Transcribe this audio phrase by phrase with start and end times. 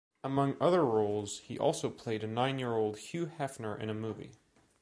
[0.23, 4.31] Among other roles, he also played a nine-year-old Hugh Hefner in a movie.